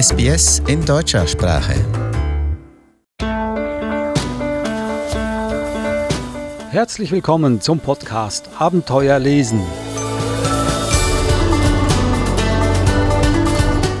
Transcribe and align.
SBS 0.00 0.62
in 0.68 0.84
deutscher 0.84 1.26
Sprache. 1.26 1.74
Herzlich 6.70 7.10
willkommen 7.10 7.60
zum 7.60 7.80
Podcast 7.80 8.48
Abenteuer 8.60 9.18
lesen. 9.18 9.60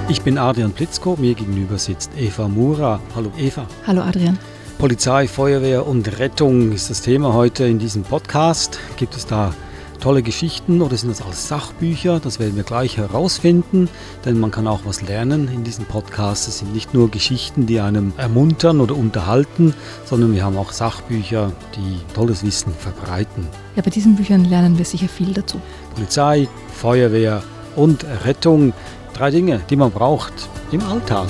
Ich 0.08 0.22
bin 0.22 0.38
Adrian 0.38 0.70
Plitzko, 0.70 1.16
mir 1.18 1.34
gegenüber 1.34 1.78
sitzt 1.78 2.12
Eva 2.16 2.46
Mura. 2.46 3.00
Hallo 3.16 3.32
Eva. 3.36 3.66
Hallo 3.84 4.02
Adrian. 4.02 4.38
Polizei, 4.78 5.26
Feuerwehr 5.26 5.84
und 5.84 6.20
Rettung 6.20 6.70
ist 6.70 6.90
das 6.90 7.02
Thema 7.02 7.34
heute 7.34 7.64
in 7.64 7.80
diesem 7.80 8.04
Podcast. 8.04 8.78
Gibt 8.96 9.16
es 9.16 9.26
da 9.26 9.52
tolle 9.98 10.22
Geschichten 10.22 10.82
oder 10.82 10.96
sind 10.96 11.10
das 11.10 11.22
alles 11.22 11.48
Sachbücher? 11.48 12.20
Das 12.20 12.38
werden 12.38 12.56
wir 12.56 12.62
gleich 12.62 12.96
herausfinden, 12.96 13.88
denn 14.24 14.38
man 14.38 14.50
kann 14.50 14.66
auch 14.66 14.80
was 14.84 15.02
lernen 15.02 15.48
in 15.48 15.64
diesem 15.64 15.84
Podcast. 15.84 16.48
Es 16.48 16.58
sind 16.60 16.72
nicht 16.72 16.94
nur 16.94 17.10
Geschichten, 17.10 17.66
die 17.66 17.80
einem 17.80 18.12
ermuntern 18.16 18.80
oder 18.80 18.96
unterhalten, 18.96 19.74
sondern 20.04 20.34
wir 20.34 20.44
haben 20.44 20.56
auch 20.56 20.72
Sachbücher, 20.72 21.52
die 21.76 22.14
tolles 22.14 22.44
Wissen 22.44 22.72
verbreiten. 22.72 23.46
Ja, 23.76 23.82
bei 23.82 23.90
diesen 23.90 24.16
Büchern 24.16 24.44
lernen 24.44 24.78
wir 24.78 24.84
sicher 24.84 25.08
viel 25.08 25.32
dazu. 25.32 25.60
Polizei, 25.94 26.48
Feuerwehr 26.74 27.42
und 27.76 28.04
Rettung. 28.24 28.72
Drei 29.14 29.30
Dinge, 29.30 29.60
die 29.68 29.76
man 29.76 29.90
braucht 29.90 30.48
im 30.70 30.82
Alltag. 30.82 31.28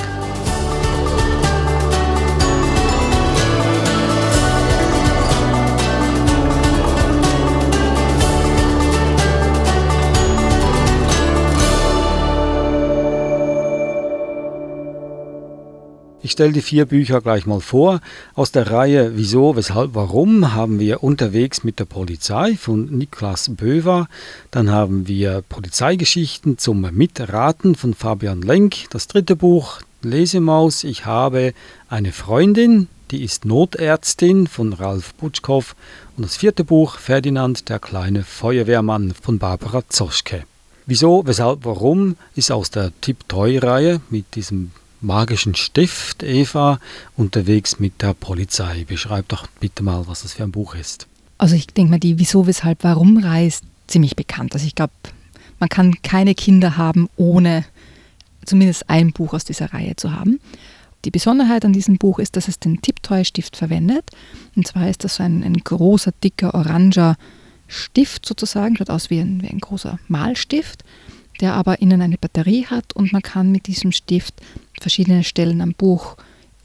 Ich 16.28 16.32
stelle 16.32 16.52
die 16.52 16.60
vier 16.60 16.84
Bücher 16.84 17.22
gleich 17.22 17.46
mal 17.46 17.62
vor. 17.62 18.02
Aus 18.34 18.52
der 18.52 18.70
Reihe 18.70 19.16
Wieso, 19.16 19.56
Weshalb, 19.56 19.94
Warum 19.94 20.52
haben 20.52 20.78
wir 20.78 21.02
Unterwegs 21.02 21.64
mit 21.64 21.78
der 21.78 21.86
Polizei 21.86 22.54
von 22.54 22.84
Niklas 22.98 23.56
Böver. 23.56 24.08
Dann 24.50 24.70
haben 24.70 25.08
wir 25.08 25.42
Polizeigeschichten 25.48 26.58
zum 26.58 26.82
Mitraten 26.82 27.76
von 27.76 27.94
Fabian 27.94 28.42
Lenk. 28.42 28.90
Das 28.90 29.06
dritte 29.06 29.36
Buch 29.36 29.80
Lesemaus, 30.02 30.84
ich 30.84 31.06
habe 31.06 31.54
eine 31.88 32.12
Freundin, 32.12 32.88
die 33.10 33.24
ist 33.24 33.46
Notärztin 33.46 34.48
von 34.48 34.74
Ralf 34.74 35.14
Butschkow. 35.14 35.74
Und 36.18 36.26
das 36.26 36.36
vierte 36.36 36.62
Buch 36.62 36.98
Ferdinand, 36.98 37.70
der 37.70 37.78
kleine 37.78 38.22
Feuerwehrmann 38.22 39.14
von 39.14 39.38
Barbara 39.38 39.82
Zoschke. 39.88 40.44
Wieso, 40.84 41.22
weshalb, 41.24 41.64
warum 41.64 42.16
ist 42.36 42.52
aus 42.52 42.70
der 42.70 42.92
Tipp-Toy-Reihe 43.00 44.02
mit 44.10 44.34
diesem 44.34 44.72
magischen 45.00 45.54
Stift, 45.54 46.22
Eva, 46.22 46.80
unterwegs 47.16 47.78
mit 47.78 48.02
der 48.02 48.14
Polizei. 48.14 48.84
Beschreib 48.86 49.28
doch 49.28 49.46
bitte 49.60 49.82
mal, 49.82 50.06
was 50.06 50.22
das 50.22 50.34
für 50.34 50.44
ein 50.44 50.52
Buch 50.52 50.74
ist. 50.74 51.06
Also 51.38 51.54
ich 51.54 51.68
denke 51.68 51.90
mal, 51.90 52.00
die 52.00 52.18
Wieso, 52.18 52.46
Weshalb, 52.46 52.82
Warum-Reihe 52.84 53.46
ist 53.46 53.64
ziemlich 53.86 54.16
bekannt. 54.16 54.54
Also 54.54 54.66
ich 54.66 54.74
glaube, 54.74 54.92
man 55.60 55.68
kann 55.68 55.94
keine 56.02 56.34
Kinder 56.34 56.76
haben, 56.76 57.08
ohne 57.16 57.64
zumindest 58.44 58.88
ein 58.88 59.12
Buch 59.12 59.34
aus 59.34 59.44
dieser 59.44 59.72
Reihe 59.72 59.96
zu 59.96 60.12
haben. 60.12 60.40
Die 61.04 61.10
Besonderheit 61.10 61.64
an 61.64 61.72
diesem 61.72 61.96
Buch 61.96 62.18
ist, 62.18 62.36
dass 62.36 62.48
es 62.48 62.58
den 62.58 62.82
Tipptoy-Stift 62.82 63.56
verwendet. 63.56 64.10
Und 64.56 64.66
zwar 64.66 64.88
ist 64.88 65.04
das 65.04 65.16
so 65.16 65.22
ein, 65.22 65.44
ein 65.44 65.58
großer, 65.58 66.12
dicker, 66.24 66.54
oranger 66.54 67.16
Stift 67.68 68.26
sozusagen, 68.26 68.76
schaut 68.76 68.90
aus 68.90 69.10
wie 69.10 69.20
ein, 69.20 69.42
wie 69.42 69.48
ein 69.48 69.60
großer 69.60 69.98
Malstift 70.08 70.82
der 71.40 71.54
aber 71.54 71.80
innen 71.80 72.02
eine 72.02 72.18
Batterie 72.18 72.66
hat 72.66 72.94
und 72.94 73.12
man 73.12 73.22
kann 73.22 73.52
mit 73.52 73.66
diesem 73.66 73.92
Stift 73.92 74.34
verschiedene 74.80 75.24
Stellen 75.24 75.60
am 75.60 75.72
Buch 75.72 76.16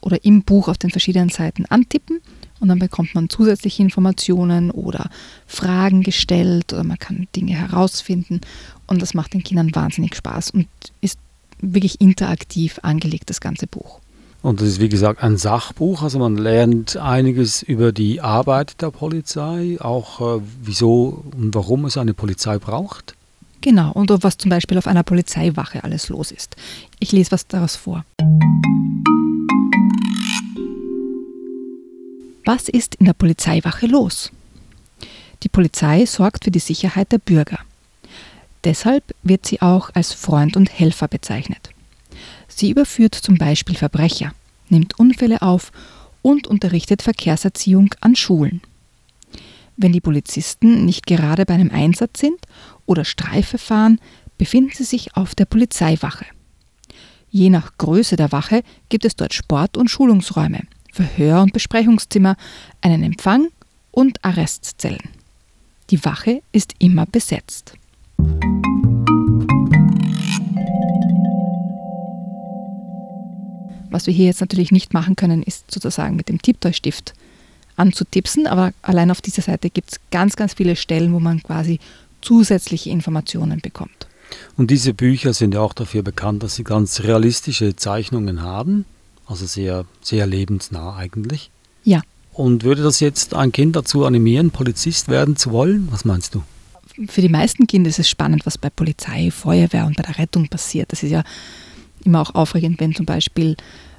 oder 0.01 0.23
im 0.25 0.43
Buch 0.43 0.67
auf 0.67 0.77
den 0.77 0.89
verschiedenen 0.89 1.29
Seiten 1.29 1.65
antippen 1.65 2.19
und 2.59 2.69
dann 2.69 2.79
bekommt 2.79 3.15
man 3.15 3.29
zusätzliche 3.29 3.83
Informationen 3.83 4.71
oder 4.71 5.09
Fragen 5.47 6.01
gestellt 6.01 6.73
oder 6.73 6.83
man 6.83 6.97
kann 6.99 7.27
Dinge 7.35 7.53
herausfinden 7.53 8.41
und 8.87 9.01
das 9.01 9.13
macht 9.13 9.33
den 9.33 9.43
Kindern 9.43 9.73
wahnsinnig 9.73 10.15
Spaß 10.15 10.51
und 10.51 10.67
ist 11.01 11.19
wirklich 11.59 12.01
interaktiv 12.01 12.79
angelegt, 12.81 13.29
das 13.29 13.41
ganze 13.41 13.67
Buch. 13.67 13.99
Und 14.41 14.59
das 14.59 14.67
ist 14.67 14.79
wie 14.81 14.89
gesagt 14.89 15.23
ein 15.23 15.37
Sachbuch, 15.37 16.03
also 16.03 16.19
man 16.19 16.35
lernt 16.35 16.97
einiges 16.97 17.63
über 17.63 17.93
die 17.93 18.19
Arbeit 18.19 18.81
der 18.81 18.91
Polizei, 18.91 19.77
auch 19.79 20.37
äh, 20.37 20.41
wieso 20.61 21.23
und 21.37 21.55
warum 21.55 21.85
es 21.85 21.97
eine 21.97 22.13
Polizei 22.13 22.57
braucht. 22.57 23.15
Genau, 23.63 23.93
und 23.93 24.09
was 24.23 24.37
zum 24.37 24.49
Beispiel 24.49 24.77
auf 24.77 24.87
einer 24.87 25.03
Polizeiwache 25.03 25.85
alles 25.85 26.09
los 26.09 26.31
ist. 26.31 26.57
Ich 26.99 27.13
lese 27.13 27.31
was 27.31 27.47
daraus 27.47 27.77
vor. 27.77 28.03
Was 32.43 32.67
ist 32.67 32.95
in 32.95 33.05
der 33.05 33.13
Polizeiwache 33.13 33.87
los? 33.87 34.31
Die 35.43 35.49
Polizei 35.49 36.05
sorgt 36.05 36.43
für 36.43 36.51
die 36.51 36.59
Sicherheit 36.59 37.13
der 37.13 37.19
Bürger. 37.19 37.59
Deshalb 38.65 39.15
wird 39.23 39.45
sie 39.45 39.61
auch 39.61 39.91
als 39.93 40.11
Freund 40.11 40.57
und 40.57 40.69
Helfer 40.77 41.07
bezeichnet. 41.07 41.69
Sie 42.49 42.69
überführt 42.69 43.15
zum 43.15 43.37
Beispiel 43.37 43.75
Verbrecher, 43.75 44.33
nimmt 44.67 44.99
Unfälle 44.99 45.41
auf 45.41 45.71
und 46.21 46.47
unterrichtet 46.47 47.01
Verkehrserziehung 47.01 47.95
an 48.01 48.17
Schulen. 48.17 48.59
Wenn 49.75 49.91
die 49.91 50.01
Polizisten 50.01 50.85
nicht 50.85 51.07
gerade 51.07 51.45
bei 51.45 51.55
einem 51.55 51.71
Einsatz 51.71 52.19
sind 52.19 52.39
oder 52.85 53.05
Streife 53.05 53.57
fahren, 53.57 53.99
befinden 54.37 54.71
sie 54.73 54.83
sich 54.83 55.15
auf 55.15 55.35
der 55.35 55.45
Polizeiwache. 55.45 56.25
Je 57.29 57.49
nach 57.49 57.77
Größe 57.77 58.15
der 58.15 58.31
Wache 58.31 58.61
gibt 58.89 59.05
es 59.05 59.15
dort 59.15 59.33
Sport- 59.33 59.77
und 59.77 59.89
Schulungsräume, 59.89 60.61
Verhör- 60.91 61.41
und 61.41 61.53
Besprechungszimmer, 61.53 62.35
einen 62.81 63.01
Empfang 63.01 63.47
und 63.91 64.23
Arrestzellen. 64.23 65.09
Die 65.89 66.05
Wache 66.05 66.41
ist 66.51 66.75
immer 66.77 67.05
besetzt. 67.07 67.73
Was 73.89 74.07
wir 74.07 74.13
hier 74.13 74.25
jetzt 74.25 74.41
natürlich 74.41 74.71
nicht 74.71 74.93
machen 74.93 75.15
können, 75.15 75.43
ist 75.43 75.69
sozusagen 75.71 76.15
mit 76.15 76.29
dem 76.29 76.41
Tipptoy-Stift 76.41 77.13
anzutipsen, 77.75 78.47
aber 78.47 78.73
allein 78.81 79.11
auf 79.11 79.21
dieser 79.21 79.41
Seite 79.41 79.69
gibt 79.69 79.93
es 79.93 79.99
ganz, 80.11 80.35
ganz 80.35 80.53
viele 80.53 80.75
Stellen, 80.75 81.13
wo 81.13 81.19
man 81.19 81.41
quasi 81.41 81.79
zusätzliche 82.21 82.89
Informationen 82.89 83.59
bekommt. 83.59 84.07
Und 84.57 84.71
diese 84.71 84.93
Bücher 84.93 85.33
sind 85.33 85.53
ja 85.53 85.61
auch 85.61 85.73
dafür 85.73 86.03
bekannt, 86.03 86.43
dass 86.43 86.55
sie 86.55 86.63
ganz 86.63 87.01
realistische 87.01 87.75
Zeichnungen 87.75 88.41
haben, 88.41 88.85
also 89.25 89.45
sehr, 89.45 89.85
sehr 90.01 90.25
lebensnah 90.25 90.95
eigentlich. 90.95 91.49
Ja. 91.83 92.01
Und 92.31 92.63
würde 92.63 92.81
das 92.81 92.99
jetzt 92.99 93.35
ein 93.35 93.51
Kind 93.51 93.75
dazu 93.75 94.05
animieren, 94.05 94.51
Polizist 94.51 95.07
werden 95.07 95.35
zu 95.35 95.51
wollen? 95.51 95.87
Was 95.91 96.03
meinst 96.03 96.33
du? 96.33 96.43
Für 97.07 97.21
die 97.21 97.29
meisten 97.29 97.67
Kinder 97.67 97.89
ist 97.89 97.99
es 97.99 98.09
spannend, 98.09 98.45
was 98.45 98.57
bei 98.57 98.69
Polizei, 98.69 99.31
Feuerwehr 99.31 99.85
und 99.85 99.97
bei 99.97 100.03
der 100.03 100.17
Rettung 100.17 100.47
passiert. 100.47 100.91
Das 100.91 101.03
ist 101.03 101.11
ja 101.11 101.23
immer 102.03 102.21
auch 102.21 102.35
aufregend, 102.35 102.79
wenn 102.79 102.93
zum 102.93 103.05
Beispiel 103.05 103.55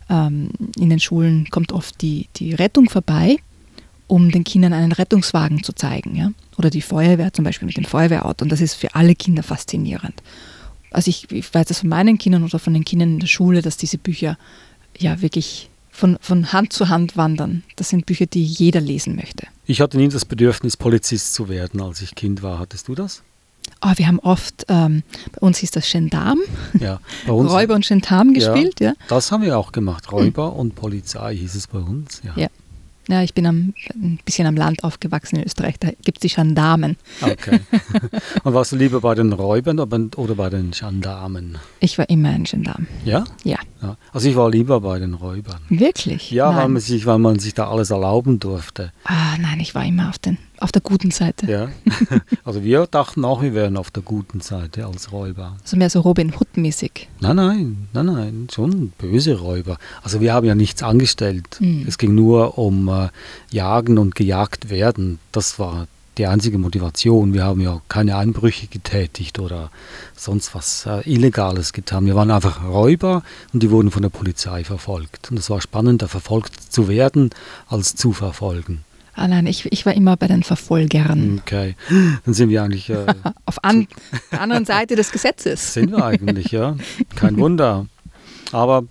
ähm, 0.09 0.51
in 0.79 0.91
den 0.91 1.01
Schulen 1.01 1.49
kommt 1.51 1.73
oft 1.73 2.01
die, 2.03 2.29
die 2.37 2.55
Rettung 2.55 2.89
vorbei 2.89 3.39
um 4.07 4.31
den 4.31 4.45
Kindern 4.45 4.73
einen 4.73 4.93
Rettungswagen 4.93 5.63
zu 5.63 5.73
zeigen. 5.73 6.15
Ja? 6.17 6.33
Oder 6.59 6.71
die 6.71 6.83
Feuerwehr 6.83 7.33
zum 7.33 7.45
Beispiel 7.45 7.67
mit 7.67 7.77
dem 7.77 7.85
Feuerwehrauto. 7.85 8.45
Und 8.45 8.51
das 8.51 8.61
ist 8.61 8.75
für 8.75 8.95
alle 8.95 9.15
Kinder 9.15 9.43
faszinierend. 9.43 10.15
Also 10.91 11.09
ich, 11.09 11.31
ich 11.33 11.53
weiß 11.53 11.67
das 11.67 11.81
von 11.81 11.89
meinen 11.89 12.19
Kindern 12.19 12.45
oder 12.45 12.59
von 12.59 12.73
den 12.73 12.85
Kindern 12.85 13.15
in 13.15 13.21
der 13.21 13.27
Schule, 13.27 13.63
dass 13.63 13.77
diese 13.77 13.99
Bücher 13.99 14.39
ja 14.99 15.21
wirklich 15.21 15.69
von, 15.91 16.19
von 16.21 16.53
Hand 16.53 16.73
zu 16.73 16.89
Hand 16.89 17.17
wandern. 17.17 17.63
Das 17.77 17.89
sind 17.89 18.07
Bücher, 18.07 18.27
die 18.27 18.45
jeder 18.45 18.81
lesen 18.81 19.17
möchte. 19.17 19.47
Ich 19.67 19.81
hatte 19.81 19.97
nie 19.97 20.09
das 20.09 20.25
Bedürfnis, 20.25 20.77
Polizist 20.77 21.35
zu 21.35 21.49
werden, 21.49 21.81
als 21.81 22.03
ich 22.03 22.15
Kind 22.15 22.43
war. 22.43 22.59
Hattest 22.59 22.89
du 22.89 22.95
das? 22.95 23.23
Oh, 23.81 23.93
wir 23.97 24.07
haben 24.07 24.19
oft, 24.21 24.67
ähm, 24.69 25.03
bei 25.33 25.47
uns 25.47 25.59
hieß 25.59 25.71
das 25.71 25.91
Gendarm, 25.91 26.39
ja, 26.79 27.01
bei 27.27 27.33
uns, 27.33 27.51
Räuber 27.53 27.75
und 27.75 27.87
Gendarm 27.87 28.35
gespielt. 28.35 28.81
Ja, 28.81 28.89
ja, 28.89 28.95
Das 29.09 29.33
haben 29.33 29.43
wir 29.43 29.59
auch 29.59 29.73
gemacht. 29.73 30.13
Räuber 30.13 30.51
hm. 30.51 30.59
und 30.59 30.75
Polizei 30.75 31.37
hieß 31.37 31.55
es 31.55 31.67
bei 31.67 31.79
uns. 31.79 32.21
Ja. 32.25 32.33
ja. 32.37 32.49
Ja, 33.09 33.23
ich 33.23 33.35
bin 33.35 33.47
am, 33.47 33.75
ein 33.95 34.19
bisschen 34.25 34.47
am 34.47 34.57
Land 34.57 34.83
aufgewachsen 34.83 35.37
in 35.37 35.45
Österreich, 35.45 35.75
da 35.79 35.91
gibt 36.05 36.19
es 36.19 36.31
die 36.31 36.35
Gendarmen. 36.35 36.97
Okay. 37.21 37.61
Und 38.45 38.55
warst 38.55 38.73
du 38.73 38.77
lieber 38.77 39.01
bei 39.01 39.15
den 39.15 39.33
Räubern 39.33 39.79
oder 39.79 40.35
bei 40.35 40.49
den 40.49 40.71
Gendarmen? 40.71 41.59
Ich 41.81 41.99
war 41.99 42.09
immer 42.09 42.31
ein 42.31 42.45
Gendarm. 42.45 42.87
Ja? 43.05 43.25
Ja. 43.45 43.59
ja. 43.83 43.97
Also 44.13 44.29
ich 44.29 44.37
war 44.37 44.51
lieber 44.51 44.81
bei 44.81 44.99
den 44.99 45.15
Räubern. 45.15 45.61
Wirklich? 45.69 46.31
Ja, 46.31 46.55
weil 46.57 46.69
man, 46.69 46.81
sich, 46.81 47.05
weil 47.05 47.19
man 47.19 47.39
sich 47.39 47.55
da 47.55 47.69
alles 47.69 47.91
erlauben 47.91 48.41
durfte. 48.41 48.93
Ah, 49.05 49.37
nein, 49.39 49.61
ich 49.61 49.75
war 49.75 49.85
immer 49.85 50.09
auf 50.09 50.19
den 50.19 50.39
auf 50.61 50.73
der 50.73 50.83
guten 50.83 51.11
Seite. 51.11 51.51
Ja. 51.51 51.69
Also 52.45 52.63
wir 52.63 52.87
dachten 52.87 53.25
auch, 53.25 53.43
wir 53.43 53.55
wären 53.55 53.77
auf 53.77 53.91
der 53.91 54.03
guten 54.03 54.41
Seite 54.41 54.87
als 54.87 55.13
Räuber. 55.13 55.57
Also 55.63 55.77
mehr 55.77 55.89
so 55.89 56.01
Robin 56.01 56.33
Hood-mäßig. 56.35 57.09
Nein, 57.21 57.37
nein, 57.37 57.89
nein, 57.93 58.07
nein, 58.07 58.49
schon 58.53 58.93
böse 58.99 59.39
Räuber. 59.39 59.79
Also 60.03 60.21
wir 60.21 60.35
haben 60.35 60.47
ja 60.47 60.55
nichts 60.55 60.83
angestellt. 60.83 61.59
Mhm. 61.61 61.85
Es 61.89 61.97
ging 61.97 62.15
nur 62.15 62.59
um 62.59 62.89
äh, 62.89 63.09
Jagen 63.51 63.99
und 63.99 64.15
gejagt 64.15 64.69
werden. 64.69 65.19
Das 65.33 65.59
war 65.59 65.87
die 66.19 66.27
einzige 66.27 66.59
Motivation. 66.59 67.33
Wir 67.33 67.45
haben 67.45 67.61
ja 67.61 67.81
keine 67.89 68.17
Einbrüche 68.17 68.67
getätigt 68.67 69.39
oder 69.39 69.71
sonst 70.17 70.55
was 70.55 70.87
äh, 70.87 71.01
Illegales 71.11 71.73
getan. 71.73 72.07
Wir 72.07 72.15
waren 72.15 72.31
einfach 72.31 72.65
Räuber 72.65 73.23
und 73.53 73.63
die 73.63 73.71
wurden 73.71 73.91
von 73.91 74.03
der 74.03 74.11
Polizei 74.11 74.65
verfolgt. 74.65 75.31
Und 75.31 75.39
es 75.39 75.51
war 75.51 75.61
spannender, 75.61 76.09
verfolgt 76.09 76.55
zu 76.73 76.89
werden, 76.89 77.31
als 77.69 77.97
zu 77.97 78.13
verfolgen. 78.13 78.85
Ah 79.17 79.29
nein, 79.29 79.47
ich, 79.47 79.71
ich 79.71 79.87
war 79.87 79.95
immer 79.95 80.17
bei 80.17 80.27
den 80.27 80.43
Verfolgern. 80.43 81.41
Okay, 81.45 81.77
dann 82.25 82.35
sind 82.35 82.51
wir 82.51 82.63
eigentlich 82.63 82.91
äh, 82.91 83.07
auf 83.47 83.63
an, 83.63 83.87
der 84.33 84.41
anderen 84.41 84.65
Seite 84.65 84.97
des 84.97 85.13
Gesetzes. 85.13 85.73
Sind 85.75 85.93
wir 85.93 86.05
eigentlich, 86.05 86.51
ja. 86.51 86.77
Kein 87.15 87.37
Wunder. 87.39 87.87
Aber 88.51 88.85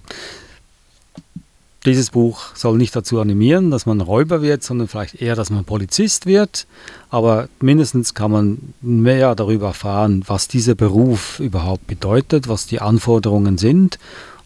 dieses 1.86 2.12
Buch 2.12 2.56
soll 2.56 2.78
nicht 2.78 2.96
dazu 2.96 3.20
animieren, 3.20 3.70
dass 3.70 3.86
man 3.86 4.00
Räuber 4.00 4.42
wird, 4.42 4.64
sondern 4.64 4.88
vielleicht 4.88 5.22
eher, 5.22 5.36
dass 5.36 5.50
man 5.50 5.66
Polizist 5.66 6.26
wird. 6.26 6.66
Aber 7.10 7.50
mindestens 7.60 8.14
kann 8.14 8.31
man 8.31 8.74
mehr 8.81 9.36
darüber 9.36 9.68
erfahren, 9.68 10.24
was 10.26 10.48
dieser 10.48 10.76
Beruf 10.76 11.40
überhaupt 11.40 11.88
bedeutet, 11.88 12.48
was 12.48 12.66
die 12.68 12.80
Anforderungen 12.80 13.58
sind 13.58 14.00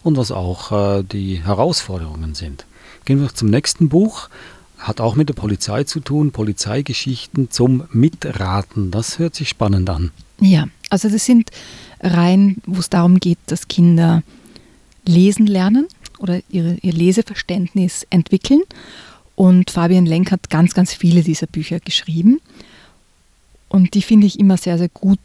und 0.04 0.18
was 0.18 0.32
auch 0.32 0.72
äh, 0.72 1.04
die 1.04 1.44
Herausforderungen 1.44 2.34
sind. 2.34 2.66
Gehen 3.06 3.22
wir 3.22 3.34
zum 3.34 3.50
nächsten 3.50 3.88
Buch. 3.90 4.30
Hat 4.88 5.02
auch 5.02 5.16
mit 5.16 5.28
der 5.28 5.34
Polizei 5.34 5.84
zu 5.84 6.00
tun, 6.00 6.32
Polizeigeschichten 6.32 7.52
zum 7.52 7.84
Mitraten. 7.92 8.90
Das 8.90 9.20
hört 9.20 9.36
sich 9.36 9.50
spannend 9.50 9.90
an. 9.90 10.12
Ja, 10.40 10.70
also 10.90 11.10
das 11.10 11.26
sind 11.26 11.52
Reihen, 12.00 12.62
wo 12.66 12.80
es 12.80 12.90
darum 12.90 13.20
geht, 13.20 13.40
dass 13.48 13.68
Kinder 13.68 14.24
lesen 15.06 15.46
lernen 15.46 15.88
oder 16.20 16.40
ihre, 16.50 16.78
ihr 16.82 16.94
Leseverständnis 16.94 18.08
entwickeln. 18.10 18.62
Und 19.36 19.72
Fabian 19.72 20.06
Lenk 20.06 20.32
hat 20.32 20.50
ganz, 20.50 20.74
ganz 20.74 20.94
viele 20.94 21.22
dieser 21.22 21.48
Bücher 21.48 21.82
geschrieben. 21.82 22.40
Und 23.68 23.94
die 23.94 24.02
finde 24.02 24.26
ich 24.26 24.40
immer 24.40 24.56
sehr, 24.56 24.78
sehr 24.78 24.90
gut 24.90 25.20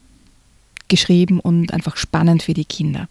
geschrieben 0.88 1.38
und 1.38 1.72
einfach 1.72 1.96
spannend 1.96 2.42
für 2.42 2.52
die 2.52 2.64
Kinder. 2.64 3.08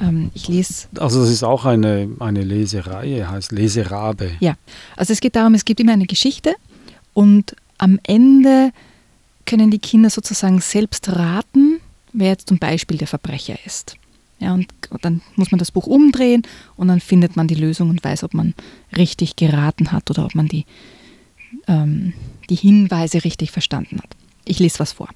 Ähm, 0.00 0.30
ich 0.34 0.48
lese. 0.48 0.88
Also 0.98 1.20
das 1.20 1.30
ist 1.30 1.42
auch 1.42 1.64
eine, 1.64 2.08
eine 2.20 2.42
Lesereihe, 2.42 3.30
heißt 3.30 3.52
Leserabe. 3.52 4.32
Ja, 4.40 4.56
also 4.96 5.12
es 5.12 5.20
geht 5.20 5.36
darum, 5.36 5.54
es 5.54 5.64
gibt 5.64 5.80
immer 5.80 5.92
eine 5.92 6.06
Geschichte 6.06 6.54
und 7.14 7.56
am 7.78 7.98
Ende 8.02 8.72
können 9.46 9.70
die 9.70 9.78
Kinder 9.78 10.10
sozusagen 10.10 10.60
selbst 10.60 11.08
raten, 11.08 11.80
wer 12.12 12.28
jetzt 12.28 12.48
zum 12.48 12.58
Beispiel 12.58 12.98
der 12.98 13.06
Verbrecher 13.06 13.56
ist. 13.64 13.96
Ja, 14.38 14.52
und 14.52 14.68
dann 15.00 15.22
muss 15.36 15.50
man 15.50 15.58
das 15.58 15.70
Buch 15.70 15.86
umdrehen 15.86 16.42
und 16.76 16.88
dann 16.88 17.00
findet 17.00 17.36
man 17.36 17.48
die 17.48 17.54
Lösung 17.54 17.88
und 17.88 18.04
weiß, 18.04 18.22
ob 18.22 18.34
man 18.34 18.54
richtig 18.94 19.36
geraten 19.36 19.92
hat 19.92 20.10
oder 20.10 20.26
ob 20.26 20.34
man 20.34 20.46
die, 20.46 20.66
ähm, 21.68 22.12
die 22.50 22.56
Hinweise 22.56 23.24
richtig 23.24 23.50
verstanden 23.50 23.98
hat. 23.98 24.14
Ich 24.44 24.58
lese 24.58 24.78
was 24.78 24.92
vor. 24.92 25.08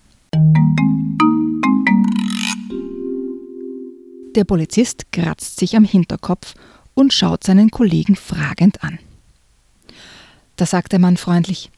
Der 4.37 4.45
Polizist 4.45 5.11
kratzt 5.11 5.59
sich 5.59 5.77
am 5.77 5.85
Hinterkopf 5.85 6.55
und 6.95 7.13
schaut 7.13 7.43
seinen 7.43 7.71
Kollegen 7.71 8.15
fragend 8.15 8.85
an. 8.85 9.01
Da 10.55 10.67
sagt 10.67 10.93
der 10.93 11.01
Mann 11.01 11.17
freundlich, 11.17 11.71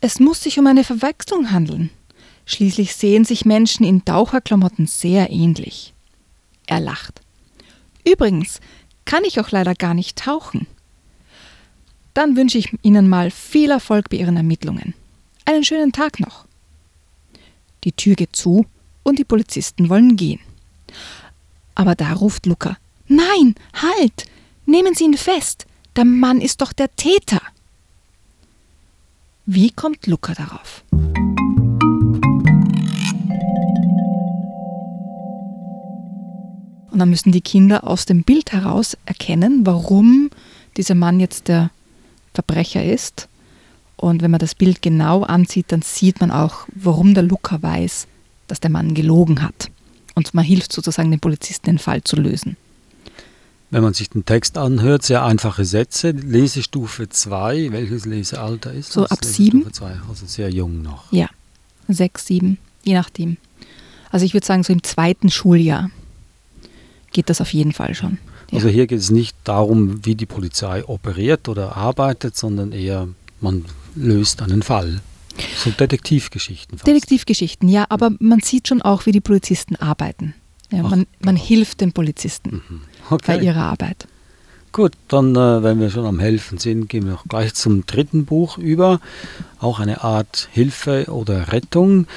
es 0.00 0.20
muss 0.20 0.42
sich 0.42 0.58
um 0.58 0.66
eine 0.66 0.84
Verwechslung 0.84 1.50
handeln. 1.50 1.90
Schließlich 2.46 2.94
sehen 2.94 3.24
sich 3.24 3.44
Menschen 3.44 3.84
in 3.84 4.04
Taucherklamotten 4.04 4.86
sehr 4.86 5.30
ähnlich. 5.30 5.92
Er 6.66 6.80
lacht. 6.80 7.20
Übrigens 8.06 8.60
kann 9.04 9.24
ich 9.24 9.40
auch 9.40 9.50
leider 9.50 9.74
gar 9.74 9.94
nicht 9.94 10.18
tauchen. 10.18 10.66
Dann 12.14 12.36
wünsche 12.36 12.58
ich 12.58 12.72
Ihnen 12.82 13.08
mal 13.08 13.30
viel 13.30 13.70
Erfolg 13.70 14.08
bei 14.08 14.18
Ihren 14.18 14.36
Ermittlungen. 14.36 14.94
Einen 15.44 15.64
schönen 15.64 15.92
Tag 15.92 16.20
noch. 16.20 16.46
Die 17.84 17.92
Tür 17.92 18.14
geht 18.14 18.36
zu 18.36 18.64
und 19.02 19.18
die 19.18 19.24
Polizisten 19.24 19.88
wollen 19.90 20.16
gehen. 20.16 20.40
Aber 21.74 21.94
da 21.94 22.12
ruft 22.12 22.46
Luca: 22.46 22.76
Nein, 23.08 23.54
halt! 23.74 24.26
Nehmen 24.66 24.94
Sie 24.94 25.04
ihn 25.04 25.16
fest! 25.16 25.66
Der 25.96 26.04
Mann 26.04 26.40
ist 26.40 26.60
doch 26.60 26.72
der 26.72 26.94
Täter! 26.96 27.40
Wie 29.46 29.70
kommt 29.70 30.06
Luca 30.06 30.34
darauf? 30.34 30.82
Und 36.90 37.00
dann 37.00 37.10
müssen 37.10 37.32
die 37.32 37.40
Kinder 37.40 37.84
aus 37.84 38.06
dem 38.06 38.22
Bild 38.22 38.52
heraus 38.52 38.96
erkennen, 39.04 39.66
warum 39.66 40.30
dieser 40.76 40.94
Mann 40.94 41.18
jetzt 41.18 41.48
der 41.48 41.70
Verbrecher 42.32 42.84
ist. 42.84 43.28
Und 43.96 44.22
wenn 44.22 44.30
man 44.30 44.38
das 44.38 44.54
Bild 44.54 44.80
genau 44.80 45.24
ansieht, 45.24 45.66
dann 45.72 45.82
sieht 45.82 46.20
man 46.20 46.30
auch, 46.30 46.66
warum 46.74 47.14
der 47.14 47.24
Luca 47.24 47.60
weiß, 47.60 48.06
dass 48.46 48.60
der 48.60 48.70
Mann 48.70 48.94
gelogen 48.94 49.42
hat. 49.42 49.70
Und 50.14 50.34
man 50.34 50.44
hilft 50.44 50.72
sozusagen 50.72 51.10
den 51.10 51.20
Polizisten, 51.20 51.66
den 51.66 51.78
Fall 51.78 52.02
zu 52.04 52.16
lösen. 52.16 52.56
Wenn 53.70 53.82
man 53.82 53.94
sich 53.94 54.10
den 54.10 54.24
Text 54.24 54.56
anhört, 54.56 55.02
sehr 55.02 55.24
einfache 55.24 55.64
Sätze. 55.64 56.12
Lesestufe 56.12 57.08
2, 57.08 57.72
welches 57.72 58.04
Lesealter 58.04 58.72
ist 58.72 58.92
so 58.92 59.00
das? 59.02 59.10
So 59.10 59.16
ab 59.16 59.24
7. 59.24 59.66
Also 60.08 60.26
sehr 60.26 60.50
jung 60.50 60.82
noch. 60.82 61.10
Ja, 61.12 61.28
6, 61.88 62.26
7, 62.26 62.58
je 62.84 62.94
nachdem. 62.94 63.36
Also 64.10 64.24
ich 64.24 64.34
würde 64.34 64.46
sagen, 64.46 64.62
so 64.62 64.72
im 64.72 64.84
zweiten 64.84 65.28
Schuljahr 65.28 65.90
geht 67.12 67.30
das 67.30 67.40
auf 67.40 67.52
jeden 67.52 67.72
Fall 67.72 67.96
schon. 67.96 68.18
Ja. 68.50 68.58
Also 68.58 68.68
hier 68.68 68.86
geht 68.86 69.00
es 69.00 69.10
nicht 69.10 69.36
darum, 69.42 70.04
wie 70.06 70.14
die 70.14 70.26
Polizei 70.26 70.84
operiert 70.84 71.48
oder 71.48 71.76
arbeitet, 71.76 72.36
sondern 72.36 72.70
eher, 72.70 73.08
man 73.40 73.64
löst 73.96 74.40
einen 74.40 74.62
Fall. 74.62 75.00
So 75.56 75.70
Detektivgeschichten. 75.70 76.78
Fast. 76.78 76.86
Detektivgeschichten, 76.86 77.68
ja, 77.68 77.86
aber 77.88 78.12
man 78.20 78.40
sieht 78.40 78.68
schon 78.68 78.82
auch, 78.82 79.06
wie 79.06 79.12
die 79.12 79.20
Polizisten 79.20 79.76
arbeiten. 79.76 80.34
Ja, 80.70 80.82
Ach, 80.84 80.90
man, 80.90 81.06
man 81.20 81.36
hilft 81.36 81.80
den 81.80 81.92
Polizisten 81.92 82.62
mhm. 82.68 82.80
okay. 83.10 83.36
bei 83.36 83.42
ihrer 83.42 83.62
Arbeit. 83.62 84.06
Gut, 84.72 84.92
dann, 85.06 85.36
äh, 85.36 85.62
wenn 85.62 85.78
wir 85.78 85.90
schon 85.90 86.04
am 86.04 86.18
Helfen 86.18 86.58
sind, 86.58 86.88
gehen 86.88 87.06
wir 87.06 87.14
auch 87.14 87.24
gleich 87.28 87.54
zum 87.54 87.86
dritten 87.86 88.24
Buch 88.24 88.58
über. 88.58 89.00
Auch 89.60 89.78
eine 89.78 90.02
Art 90.02 90.48
Hilfe 90.52 91.06
oder 91.10 91.52
Rettung. 91.52 92.08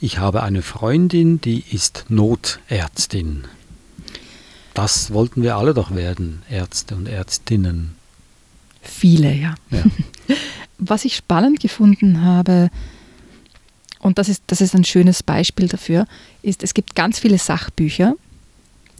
Ich 0.00 0.18
habe 0.18 0.42
eine 0.42 0.62
Freundin, 0.62 1.40
die 1.40 1.64
ist 1.72 2.04
Notärztin. 2.08 3.44
Das 4.74 5.12
wollten 5.12 5.42
wir 5.42 5.56
alle 5.56 5.74
doch 5.74 5.94
werden, 5.94 6.42
Ärzte 6.48 6.94
und 6.94 7.08
Ärztinnen. 7.08 7.96
Viele, 8.82 9.32
ja. 9.32 9.54
ja. 9.70 9.82
Was 10.78 11.04
ich 11.04 11.16
spannend 11.16 11.60
gefunden 11.60 12.22
habe, 12.22 12.70
und 14.00 14.18
das 14.18 14.28
ist, 14.28 14.42
das 14.48 14.60
ist 14.60 14.74
ein 14.74 14.84
schönes 14.84 15.22
Beispiel 15.22 15.68
dafür, 15.68 16.06
ist, 16.42 16.62
es 16.62 16.74
gibt 16.74 16.94
ganz 16.94 17.18
viele 17.18 17.38
Sachbücher, 17.38 18.14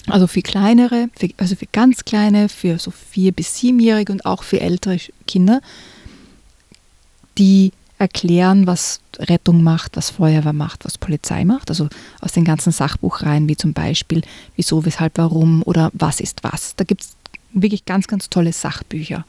also 0.07 0.27
für 0.27 0.43
kleinere, 0.43 1.09
für, 1.17 1.29
also 1.37 1.57
für 1.57 1.67
ganz 1.67 2.05
kleine, 2.05 2.49
für 2.49 2.79
so 2.79 2.91
vier- 2.91 3.33
bis 3.33 3.57
siebenjährige 3.57 4.13
und 4.13 4.27
auch 4.27 4.43
für 4.43 4.61
ältere 4.61 4.99
Kinder, 5.27 5.61
die 7.39 7.73
erklären, 7.99 8.67
was 8.67 9.01
Rettung 9.19 9.63
macht, 9.63 9.97
was 9.97 10.11
Feuerwehr 10.11 10.53
macht, 10.53 10.85
was 10.85 10.99
Polizei 10.99 11.45
macht. 11.45 11.71
Also 11.71 11.89
aus 12.21 12.33
den 12.33 12.45
ganzen 12.45 12.73
Sachbuchreihen, 12.73 13.49
wie 13.49 13.57
zum 13.57 13.73
Beispiel 13.73 14.23
Wieso, 14.57 14.85
Weshalb, 14.85 15.17
Warum 15.17 15.63
oder 15.63 15.91
Was 15.95 16.21
ist 16.21 16.43
was. 16.43 16.77
Da 16.77 16.85
gibt 16.85 17.03
es 17.03 17.17
wirklich 17.53 17.85
ganz, 17.85 18.07
ganz 18.07 18.29
tolle 18.29 18.53
Sachbücher. 18.53 19.25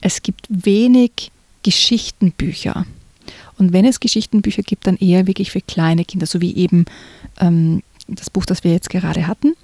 Es 0.00 0.22
gibt 0.22 0.46
wenig 0.48 1.30
Geschichtenbücher. 1.62 2.86
Und 3.58 3.72
wenn 3.72 3.84
es 3.84 4.00
Geschichtenbücher 4.00 4.62
gibt, 4.62 4.86
dann 4.86 4.96
eher 4.96 5.26
wirklich 5.26 5.50
für 5.50 5.60
kleine 5.60 6.04
Kinder, 6.04 6.26
so 6.26 6.40
wie 6.40 6.54
eben 6.56 6.86
ähm, 7.40 7.82
das 8.06 8.30
Buch, 8.30 8.46
das 8.46 8.64
wir 8.64 8.72
jetzt 8.72 8.90
gerade 8.90 9.26
hatten. 9.26 9.54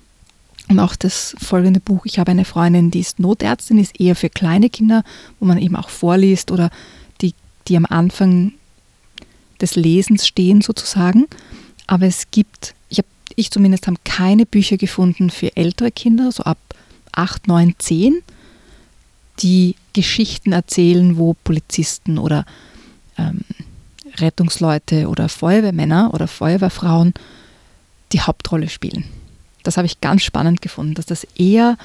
Und 0.68 0.80
auch 0.80 0.96
das 0.96 1.36
folgende 1.38 1.80
Buch, 1.80 2.06
ich 2.06 2.18
habe 2.18 2.30
eine 2.30 2.44
Freundin, 2.44 2.90
die 2.90 3.00
ist 3.00 3.20
Notärztin, 3.20 3.78
ist 3.78 4.00
eher 4.00 4.16
für 4.16 4.30
kleine 4.30 4.70
Kinder, 4.70 5.04
wo 5.38 5.46
man 5.46 5.58
eben 5.58 5.76
auch 5.76 5.88
vorliest 5.88 6.50
oder 6.50 6.70
die 7.68 7.76
am 7.76 7.86
Anfang 7.86 8.52
des 9.60 9.76
Lesens 9.76 10.26
stehen 10.26 10.60
sozusagen. 10.60 11.26
Aber 11.86 12.06
es 12.06 12.30
gibt, 12.30 12.74
ich, 12.88 12.98
hab, 12.98 13.06
ich 13.36 13.50
zumindest 13.50 13.86
habe 13.86 13.98
keine 14.04 14.46
Bücher 14.46 14.76
gefunden 14.76 15.30
für 15.30 15.56
ältere 15.56 15.90
Kinder, 15.90 16.32
so 16.32 16.42
ab 16.44 16.58
8, 17.12 17.48
9, 17.48 17.74
10, 17.78 18.22
die 19.40 19.76
Geschichten 19.94 20.52
erzählen, 20.52 21.16
wo 21.16 21.34
Polizisten 21.44 22.18
oder 22.18 22.44
ähm, 23.16 23.40
Rettungsleute 24.16 25.08
oder 25.08 25.30
Feuerwehrmänner 25.30 26.12
oder 26.12 26.28
Feuerwehrfrauen 26.28 27.14
die 28.12 28.20
Hauptrolle 28.20 28.68
spielen. 28.68 29.04
Das 29.62 29.78
habe 29.78 29.86
ich 29.86 30.00
ganz 30.00 30.22
spannend 30.22 30.60
gefunden, 30.60 30.94
dass 30.94 31.06
das 31.06 31.24
eher 31.36 31.78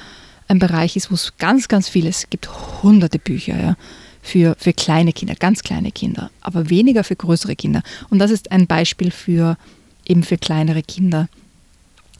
ein 0.48 0.58
Bereich 0.58 0.96
ist, 0.96 1.10
wo 1.10 1.14
es 1.14 1.32
ganz, 1.38 1.68
ganz 1.68 1.88
vieles 1.88 2.18
es 2.18 2.30
gibt, 2.30 2.48
hunderte 2.82 3.18
Bücher, 3.18 3.58
ja, 3.60 3.76
für, 4.22 4.54
für 4.58 4.72
kleine 4.72 5.12
Kinder, 5.12 5.34
ganz 5.34 5.62
kleine 5.62 5.92
Kinder, 5.92 6.30
aber 6.40 6.68
weniger 6.68 7.04
für 7.04 7.16
größere 7.16 7.56
Kinder. 7.56 7.82
Und 8.10 8.18
das 8.18 8.30
ist 8.30 8.52
ein 8.52 8.66
Beispiel 8.66 9.10
für 9.10 9.56
eben 10.06 10.22
für 10.22 10.36
kleinere 10.36 10.82
Kinder, 10.82 11.28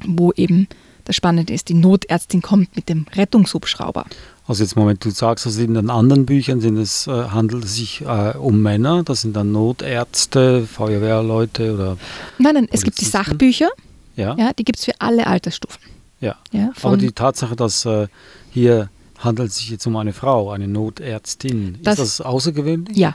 wo 0.07 0.33
eben 0.33 0.67
Das 1.11 1.17
Spannende 1.17 1.53
ist, 1.53 1.69
die 1.69 1.75
Notärztin 1.75 2.41
kommt 2.41 2.77
mit 2.77 2.89
dem 2.89 3.05
Rettungshubschrauber. 3.17 4.05
Also 4.47 4.63
jetzt 4.63 4.77
Moment, 4.77 5.05
du 5.05 5.11
sagst, 5.11 5.45
also 5.45 5.61
in 5.61 5.75
den 5.75 5.91
anderen 5.91 6.25
Büchern 6.25 6.61
sind 6.61 6.77
es, 6.77 7.09
äh, 7.09 7.11
handelt 7.11 7.65
es 7.65 7.75
sich 7.75 8.03
äh, 8.03 8.35
um 8.39 8.63
Männer, 8.63 9.03
das 9.03 9.23
sind 9.23 9.35
dann 9.35 9.51
Notärzte, 9.51 10.65
Feuerwehrleute 10.69 11.75
oder. 11.75 11.97
Nein, 12.39 12.55
nein, 12.55 12.69
es 12.71 12.85
gibt 12.85 13.01
die 13.01 13.07
Sachbücher, 13.07 13.71
Ja. 14.15 14.37
ja, 14.37 14.53
die 14.53 14.63
gibt 14.63 14.79
es 14.79 14.85
für 14.85 14.93
alle 15.01 15.27
Altersstufen. 15.27 15.81
ja. 16.21 16.37
Ja, 16.53 16.71
Aber 16.81 16.97
die 16.97 17.11
Tatsache, 17.11 17.57
dass 17.57 17.85
äh, 17.87 18.07
hier 18.53 18.89
handelt 19.19 19.51
es 19.51 19.57
sich 19.59 19.71
jetzt 19.71 19.85
um 19.89 19.97
eine 19.97 20.13
Frau, 20.13 20.51
eine 20.53 20.69
Notärztin, 20.69 21.79
Das- 21.83 21.99
ist 21.99 22.21
das 22.21 22.25
außergewöhnlich? 22.25 22.97
ja, 22.97 23.15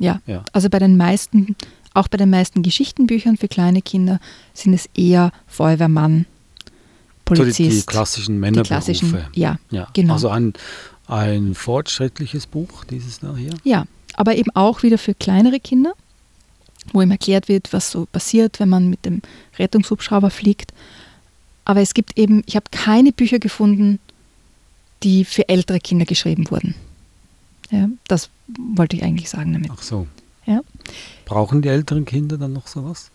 ja. 0.00 0.20
Ja. 0.26 0.42
Also 0.52 0.68
bei 0.68 0.80
den 0.80 0.96
meisten, 0.96 1.54
auch 1.94 2.08
bei 2.08 2.16
den 2.18 2.30
meisten 2.30 2.64
Geschichtenbüchern 2.64 3.36
für 3.36 3.46
kleine 3.46 3.82
Kinder 3.82 4.18
sind 4.52 4.74
es 4.74 4.86
eher 4.96 5.30
Feuerwehrmann, 5.46 6.26
So 7.28 7.34
die, 7.34 7.40
Polizist. 7.40 7.82
die 7.82 7.86
klassischen 7.86 8.34
die 8.34 8.40
Männerberufe. 8.40 8.68
klassischen, 8.68 9.18
ja, 9.34 9.58
ja. 9.70 9.88
genau. 9.92 10.14
Also 10.14 10.28
ein, 10.28 10.52
ein 11.08 11.54
fortschrittliches 11.54 12.46
Buch, 12.46 12.84
dieses 12.84 13.20
da 13.20 13.34
hier. 13.36 13.54
Ja, 13.64 13.84
aber 14.14 14.36
eben 14.36 14.50
auch 14.54 14.82
wieder 14.82 14.98
für 14.98 15.14
kleinere 15.14 15.60
Kinder, 15.60 15.92
wo 16.92 17.02
ihm 17.02 17.10
erklärt 17.10 17.48
wird, 17.48 17.72
was 17.72 17.90
so 17.90 18.06
passiert, 18.06 18.60
wenn 18.60 18.68
man 18.68 18.88
mit 18.88 19.04
dem 19.04 19.22
Rettungshubschrauber 19.58 20.30
fliegt. 20.30 20.72
Aber 21.64 21.80
es 21.80 21.94
gibt 21.94 22.16
eben, 22.16 22.42
ich 22.46 22.54
habe 22.54 22.66
keine 22.70 23.12
Bücher 23.12 23.40
gefunden, 23.40 23.98
die 25.02 25.24
für 25.24 25.48
ältere 25.48 25.80
Kinder 25.80 26.04
geschrieben 26.04 26.50
wurden. 26.50 26.74
Ja, 27.70 27.88
das 28.06 28.30
wollte 28.76 28.96
ich 28.96 29.02
eigentlich 29.02 29.28
sagen 29.28 29.52
damit. 29.52 29.70
Ach 29.72 29.82
so. 29.82 30.06
Ja. 30.46 30.60
Brauchen 31.24 31.62
die 31.62 31.68
älteren 31.68 32.04
Kinder 32.04 32.38
dann 32.38 32.52
noch 32.52 32.68
sowas? 32.68 33.10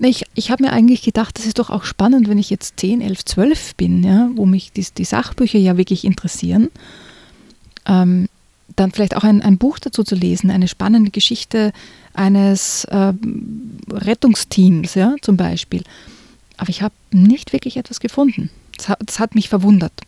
Ich, 0.00 0.24
ich 0.34 0.50
habe 0.50 0.62
mir 0.62 0.72
eigentlich 0.72 1.02
gedacht, 1.02 1.38
das 1.38 1.46
ist 1.46 1.58
doch 1.58 1.70
auch 1.70 1.82
spannend, 1.82 2.28
wenn 2.28 2.38
ich 2.38 2.50
jetzt 2.50 2.78
10, 2.78 3.00
11, 3.00 3.24
12 3.24 3.74
bin, 3.74 4.04
ja, 4.04 4.30
wo 4.34 4.46
mich 4.46 4.72
die, 4.72 4.86
die 4.96 5.04
Sachbücher 5.04 5.58
ja 5.58 5.76
wirklich 5.76 6.04
interessieren, 6.04 6.70
ähm, 7.86 8.28
dann 8.76 8.92
vielleicht 8.92 9.16
auch 9.16 9.24
ein, 9.24 9.42
ein 9.42 9.58
Buch 9.58 9.80
dazu 9.80 10.04
zu 10.04 10.14
lesen, 10.14 10.50
eine 10.50 10.68
spannende 10.68 11.10
Geschichte 11.10 11.72
eines 12.14 12.86
ähm, 12.90 13.78
Rettungsteams, 13.90 14.94
ja, 14.94 15.16
zum 15.20 15.36
Beispiel. 15.36 15.82
Aber 16.58 16.70
ich 16.70 16.82
habe 16.82 16.94
nicht 17.10 17.52
wirklich 17.52 17.76
etwas 17.76 17.98
gefunden. 17.98 18.50
Das 18.76 18.88
hat, 18.88 18.98
das 19.04 19.18
hat 19.18 19.34
mich 19.34 19.48
verwundert. 19.48 20.00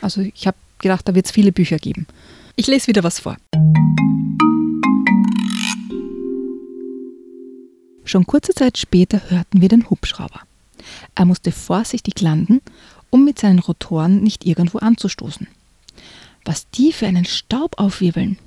Also 0.00 0.22
ich 0.22 0.46
habe 0.46 0.56
gedacht, 0.78 1.06
da 1.08 1.14
wird 1.14 1.26
es 1.26 1.32
viele 1.32 1.52
Bücher 1.52 1.78
geben. 1.78 2.06
Ich 2.56 2.66
lese 2.66 2.86
wieder 2.86 3.02
was 3.02 3.20
vor. 3.20 3.36
Schon 8.06 8.24
kurze 8.24 8.54
Zeit 8.54 8.78
später 8.78 9.20
hörten 9.30 9.60
wir 9.60 9.68
den 9.68 9.90
Hubschrauber. 9.90 10.40
Er 11.16 11.24
musste 11.24 11.50
vorsichtig 11.50 12.20
landen, 12.20 12.62
um 13.10 13.24
mit 13.24 13.40
seinen 13.40 13.58
Rotoren 13.58 14.22
nicht 14.22 14.46
irgendwo 14.46 14.78
anzustoßen. 14.78 15.48
Was 16.44 16.70
die 16.70 16.92
für 16.92 17.08
einen 17.08 17.24
Staub 17.24 17.80
aufwirbeln. 17.80 18.38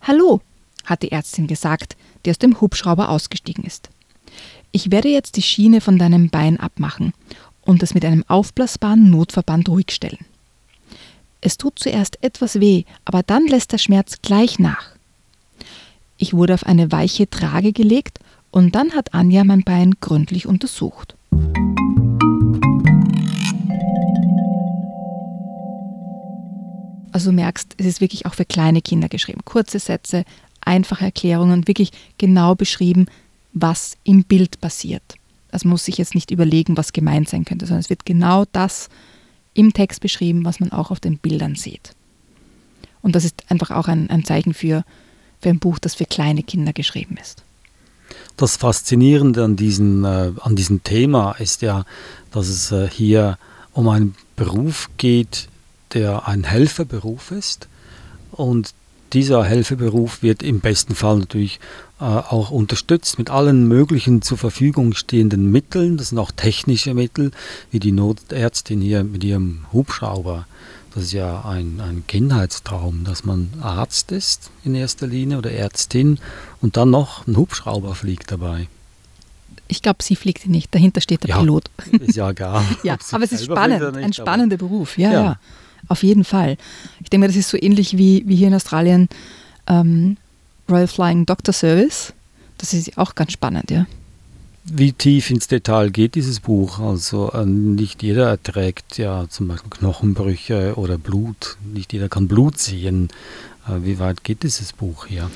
Hallo, 0.00 0.40
hat 0.84 1.02
die 1.02 1.10
Ärztin 1.10 1.48
gesagt, 1.48 1.96
die 2.24 2.30
aus 2.30 2.38
dem 2.38 2.60
Hubschrauber 2.60 3.08
ausgestiegen 3.08 3.64
ist. 3.64 3.90
Ich 4.70 4.92
werde 4.92 5.08
jetzt 5.08 5.36
die 5.36 5.42
Schiene 5.42 5.80
von 5.80 5.98
deinem 5.98 6.30
Bein 6.30 6.60
abmachen 6.60 7.14
und 7.62 7.82
es 7.82 7.94
mit 7.94 8.04
einem 8.04 8.24
aufblasbaren 8.28 9.10
Notverband 9.10 9.68
ruhig 9.68 9.90
stellen. 9.90 10.24
Es 11.40 11.56
tut 11.56 11.80
zuerst 11.80 12.22
etwas 12.22 12.60
weh, 12.60 12.84
aber 13.04 13.24
dann 13.24 13.48
lässt 13.48 13.72
der 13.72 13.78
Schmerz 13.78 14.22
gleich 14.22 14.60
nach. 14.60 14.95
Ich 16.18 16.32
wurde 16.32 16.54
auf 16.54 16.64
eine 16.64 16.90
weiche 16.92 17.28
Trage 17.28 17.72
gelegt 17.72 18.20
und 18.50 18.74
dann 18.74 18.92
hat 18.92 19.12
Anja 19.12 19.44
mein 19.44 19.62
Bein 19.62 19.96
gründlich 20.00 20.46
untersucht. 20.46 21.14
Also 27.12 27.30
du 27.30 27.36
merkst, 27.36 27.74
es 27.76 27.86
ist 27.86 28.00
wirklich 28.00 28.24
auch 28.26 28.34
für 28.34 28.44
kleine 28.44 28.80
Kinder 28.80 29.08
geschrieben. 29.08 29.40
Kurze 29.44 29.78
Sätze, 29.78 30.24
einfache 30.62 31.04
Erklärungen, 31.04 31.68
wirklich 31.68 31.92
genau 32.18 32.54
beschrieben, 32.54 33.06
was 33.52 33.96
im 34.04 34.24
Bild 34.24 34.60
passiert. 34.60 35.16
Man 35.52 35.70
muss 35.70 35.84
sich 35.86 35.96
jetzt 35.96 36.14
nicht 36.14 36.30
überlegen, 36.30 36.76
was 36.76 36.92
gemeint 36.92 37.28
sein 37.28 37.44
könnte, 37.44 37.66
sondern 37.66 37.80
es 37.80 37.90
wird 37.90 38.04
genau 38.04 38.44
das 38.52 38.88
im 39.54 39.72
Text 39.72 40.00
beschrieben, 40.00 40.44
was 40.44 40.60
man 40.60 40.72
auch 40.72 40.90
auf 40.90 41.00
den 41.00 41.16
Bildern 41.18 41.54
sieht. 41.54 41.92
Und 43.00 43.14
das 43.14 43.24
ist 43.24 43.44
einfach 43.50 43.70
auch 43.70 43.88
ein, 43.88 44.10
ein 44.10 44.24
Zeichen 44.24 44.52
für, 44.52 44.84
für 45.40 45.50
ein 45.50 45.58
Buch, 45.58 45.78
das 45.78 45.94
für 45.94 46.06
kleine 46.06 46.42
Kinder 46.42 46.72
geschrieben 46.72 47.16
ist. 47.20 47.42
Das 48.36 48.56
Faszinierende 48.56 49.44
an, 49.44 49.56
diesen, 49.56 50.04
äh, 50.04 50.32
an 50.40 50.56
diesem 50.56 50.82
Thema 50.82 51.32
ist 51.32 51.62
ja, 51.62 51.84
dass 52.32 52.48
es 52.48 52.70
äh, 52.70 52.88
hier 52.88 53.38
um 53.72 53.88
einen 53.88 54.14
Beruf 54.36 54.90
geht, 54.96 55.48
der 55.94 56.28
ein 56.28 56.44
Helferberuf 56.44 57.30
ist. 57.30 57.68
Und 58.32 58.74
dieser 59.12 59.44
Helferberuf 59.44 60.22
wird 60.22 60.42
im 60.42 60.60
besten 60.60 60.94
Fall 60.94 61.18
natürlich 61.18 61.60
äh, 62.00 62.04
auch 62.04 62.50
unterstützt 62.50 63.18
mit 63.18 63.30
allen 63.30 63.66
möglichen 63.66 64.20
zur 64.20 64.36
Verfügung 64.36 64.94
stehenden 64.94 65.50
Mitteln. 65.50 65.96
Das 65.96 66.10
sind 66.10 66.18
auch 66.18 66.30
technische 66.30 66.92
Mittel, 66.92 67.30
wie 67.70 67.80
die 67.80 67.92
Notärztin 67.92 68.80
hier 68.80 69.04
mit 69.04 69.24
ihrem 69.24 69.64
Hubschrauber. 69.72 70.46
Das 70.96 71.04
ist 71.04 71.12
ja 71.12 71.44
ein, 71.44 71.78
ein 71.80 72.04
Kindheitstraum, 72.06 73.04
dass 73.04 73.22
man 73.24 73.50
Arzt 73.60 74.12
ist 74.12 74.50
in 74.64 74.74
erster 74.74 75.06
Linie 75.06 75.36
oder 75.36 75.52
Ärztin 75.52 76.18
und 76.62 76.78
dann 76.78 76.88
noch 76.90 77.26
ein 77.26 77.36
Hubschrauber 77.36 77.94
fliegt 77.94 78.30
dabei. 78.32 78.66
Ich 79.68 79.82
glaube, 79.82 80.02
sie 80.02 80.16
fliegt 80.16 80.46
nicht, 80.46 80.74
dahinter 80.74 81.00
steht 81.02 81.22
der 81.24 81.30
Ja, 81.30 81.38
Pilot. 81.40 81.64
Ist 82.00 82.16
ja 82.16 82.30
egal. 82.30 82.64
Ja, 82.82 82.96
aber 83.12 83.24
es 83.24 83.32
ist 83.32 83.44
spannend, 83.44 83.82
ein 83.82 83.92
nicht, 83.94 84.04
aber- 84.04 84.12
spannender 84.14 84.56
Beruf. 84.56 84.96
Ja, 84.96 85.12
Ja. 85.12 85.22
ja, 85.22 85.38
auf 85.88 86.02
jeden 86.02 86.24
Fall. 86.24 86.56
Ich 87.02 87.10
denke, 87.10 87.26
das 87.26 87.36
ist 87.36 87.50
so 87.50 87.58
ähnlich 87.60 87.98
wie, 87.98 88.22
wie 88.26 88.36
hier 88.36 88.48
in 88.48 88.54
Australien 88.54 89.08
ähm, 89.66 90.16
Royal 90.68 90.88
Flying 90.88 91.26
Doctor 91.26 91.52
Service. 91.52 92.14
Das 92.56 92.72
ist 92.72 92.96
auch 92.96 93.14
ganz 93.14 93.32
spannend, 93.32 93.70
ja. 93.70 93.84
Wie 94.68 94.92
tief 94.92 95.30
ins 95.30 95.46
Detail 95.46 95.90
geht 95.90 96.16
dieses 96.16 96.40
Buch? 96.40 96.80
Also 96.80 97.30
äh, 97.32 97.46
nicht 97.46 98.02
jeder 98.02 98.28
erträgt 98.28 98.98
ja 98.98 99.28
zum 99.28 99.46
Beispiel 99.48 99.70
Knochenbrüche 99.70 100.74
oder 100.76 100.98
Blut. 100.98 101.56
Nicht 101.72 101.92
jeder 101.92 102.08
kann 102.08 102.26
Blut 102.26 102.58
sehen. 102.58 103.08
Äh, 103.68 103.84
wie 103.84 103.98
weit 104.00 104.24
geht 104.24 104.42
dieses 104.42 104.72
Buch 104.72 105.06
hier? 105.06 105.30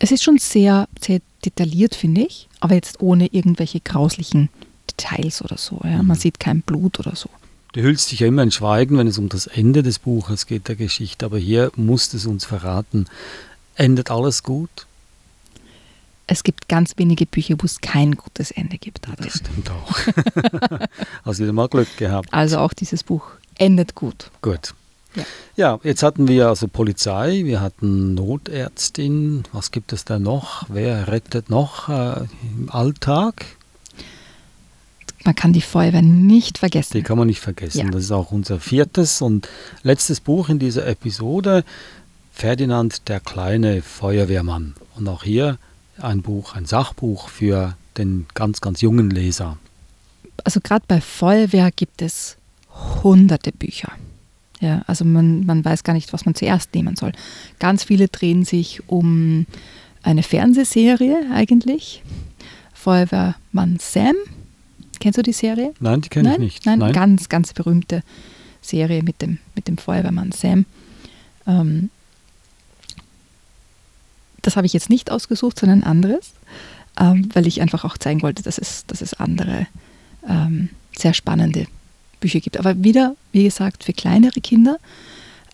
Es 0.00 0.10
ist 0.10 0.24
schon 0.24 0.38
sehr, 0.38 0.88
sehr 1.00 1.20
detailliert, 1.44 1.94
finde 1.94 2.22
ich, 2.22 2.48
aber 2.60 2.74
jetzt 2.74 3.00
ohne 3.00 3.26
irgendwelche 3.32 3.78
grauslichen 3.80 4.48
Details 4.90 5.40
oder 5.42 5.56
so. 5.56 5.80
Ja. 5.84 5.98
Man 5.98 6.06
Mhm. 6.08 6.14
sieht 6.20 6.40
kein 6.40 6.62
Blut 6.62 6.98
oder 6.98 7.14
so. 7.14 7.28
Du 7.74 7.82
hüllst 7.82 8.10
dich 8.10 8.20
ja 8.20 8.26
immer 8.26 8.42
in 8.42 8.50
Schweigen, 8.50 8.98
wenn 8.98 9.06
es 9.06 9.18
um 9.18 9.28
das 9.28 9.46
Ende 9.46 9.84
des 9.84 10.00
Buches 10.00 10.46
geht, 10.46 10.66
der 10.66 10.74
Geschichte. 10.74 11.24
Aber 11.26 11.38
hier 11.38 11.70
musst 11.76 12.12
es 12.14 12.26
uns 12.26 12.44
verraten. 12.44 13.06
Endet 13.76 14.10
alles 14.10 14.42
gut? 14.42 14.70
Es 16.30 16.44
gibt 16.44 16.68
ganz 16.68 16.92
wenige 16.98 17.24
Bücher, 17.24 17.54
wo 17.58 17.64
es 17.64 17.80
kein 17.80 18.12
gutes 18.12 18.50
Ende 18.50 18.76
gibt. 18.76 19.06
Das 19.06 19.12
Adrian. 19.12 19.30
stimmt 19.30 19.70
auch. 19.70 19.98
Hast 21.24 21.40
wieder 21.40 21.54
mal 21.54 21.68
Glück 21.68 21.96
gehabt. 21.96 22.28
Also 22.32 22.58
auch 22.58 22.74
dieses 22.74 23.02
Buch 23.02 23.24
endet 23.56 23.94
gut. 23.94 24.30
Gut. 24.42 24.74
Ja. 25.14 25.24
Ja, 25.56 25.80
jetzt 25.82 26.02
hatten 26.02 26.28
wir 26.28 26.48
also 26.48 26.68
Polizei, 26.68 27.40
wir 27.44 27.62
hatten 27.62 28.12
Notärztin. 28.12 29.44
Was 29.52 29.70
gibt 29.70 29.94
es 29.94 30.04
da 30.04 30.18
noch? 30.18 30.66
Wer 30.68 31.08
rettet 31.08 31.48
noch 31.48 31.88
äh, 31.88 32.26
im 32.42 32.68
Alltag? 32.70 33.46
Man 35.24 35.34
kann 35.34 35.54
die 35.54 35.62
Feuerwehr 35.62 36.02
nicht 36.02 36.58
vergessen. 36.58 36.92
Die 36.92 37.02
kann 37.02 37.16
man 37.16 37.26
nicht 37.26 37.40
vergessen. 37.40 37.86
Ja. 37.86 37.90
Das 37.90 38.02
ist 38.02 38.12
auch 38.12 38.32
unser 38.32 38.60
viertes 38.60 39.22
und 39.22 39.48
letztes 39.82 40.20
Buch 40.20 40.50
in 40.50 40.58
dieser 40.58 40.86
Episode. 40.86 41.64
Ferdinand 42.32 43.08
der 43.08 43.18
kleine 43.18 43.80
Feuerwehrmann. 43.80 44.74
Und 44.94 45.08
auch 45.08 45.24
hier 45.24 45.58
ein 46.00 46.22
Buch, 46.22 46.54
ein 46.54 46.66
Sachbuch 46.66 47.28
für 47.28 47.76
den 47.96 48.26
ganz, 48.34 48.60
ganz 48.60 48.80
jungen 48.80 49.10
Leser. 49.10 49.58
also 50.44 50.60
gerade 50.60 50.84
bei 50.86 51.00
Feuerwehr 51.00 51.70
gibt 51.70 52.02
es 52.02 52.36
hunderte 53.02 53.52
Bücher. 53.52 53.92
Ja, 54.60 54.82
also 54.86 55.04
man, 55.04 55.46
man 55.46 55.64
weiß 55.64 55.84
gar 55.84 55.92
nicht, 55.92 56.12
was 56.12 56.24
man 56.24 56.34
zuerst 56.34 56.74
nehmen 56.74 56.96
soll. 56.96 57.12
Ganz 57.58 57.84
viele 57.84 58.08
drehen 58.08 58.44
sich 58.44 58.88
um 58.88 59.46
eine 60.02 60.22
Fernsehserie 60.22 61.26
eigentlich. 61.32 62.02
Feuerwehrmann 62.74 63.78
Sam. 63.80 64.14
Kennst 65.00 65.18
du 65.18 65.22
die 65.22 65.32
Serie? 65.32 65.74
Nein, 65.80 66.00
die 66.00 66.08
kenne 66.08 66.30
ich 66.30 66.34
Nein? 66.34 66.40
nicht. 66.40 66.66
Nein, 66.66 66.92
ganz, 66.92 67.28
ganz 67.28 67.52
berühmte 67.52 68.02
Serie 68.60 69.02
mit 69.02 69.22
dem, 69.22 69.38
mit 69.54 69.68
dem 69.68 69.78
Feuerwehrmann 69.78 70.32
Sam. 70.32 70.64
Ähm, 71.46 71.90
das 74.42 74.56
habe 74.56 74.66
ich 74.66 74.72
jetzt 74.72 74.90
nicht 74.90 75.10
ausgesucht, 75.10 75.58
sondern 75.58 75.80
ein 75.82 75.88
anderes, 75.88 76.32
ähm, 76.98 77.28
weil 77.32 77.46
ich 77.46 77.60
einfach 77.60 77.84
auch 77.84 77.98
zeigen 77.98 78.22
wollte, 78.22 78.42
dass 78.42 78.58
es, 78.58 78.84
dass 78.86 79.00
es 79.00 79.14
andere 79.14 79.66
ähm, 80.28 80.70
sehr 80.96 81.14
spannende 81.14 81.66
Bücher 82.20 82.40
gibt. 82.40 82.58
Aber 82.58 82.82
wieder, 82.82 83.14
wie 83.32 83.44
gesagt, 83.44 83.84
für 83.84 83.92
kleinere 83.92 84.40
Kinder. 84.40 84.78